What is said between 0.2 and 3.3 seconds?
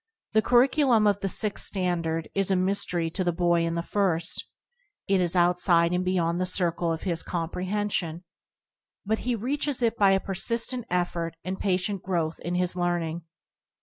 The cur riculum of the sixth standard is a mystery to